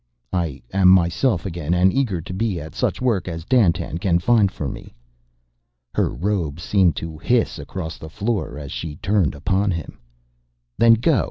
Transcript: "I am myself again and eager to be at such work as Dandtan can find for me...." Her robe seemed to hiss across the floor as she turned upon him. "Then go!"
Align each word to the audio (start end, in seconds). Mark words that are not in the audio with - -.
"I 0.33 0.63
am 0.73 0.87
myself 0.89 1.45
again 1.45 1.75
and 1.75 1.93
eager 1.93 2.21
to 2.21 2.33
be 2.33 2.59
at 2.59 2.73
such 2.73 3.03
work 3.03 3.27
as 3.27 3.45
Dandtan 3.45 3.99
can 3.99 4.17
find 4.17 4.51
for 4.51 4.67
me...." 4.67 4.95
Her 5.93 6.09
robe 6.09 6.59
seemed 6.59 6.95
to 6.95 7.19
hiss 7.19 7.59
across 7.59 7.99
the 7.99 8.09
floor 8.09 8.57
as 8.57 8.71
she 8.71 8.95
turned 8.95 9.35
upon 9.35 9.69
him. 9.69 9.99
"Then 10.79 10.95
go!" 10.95 11.19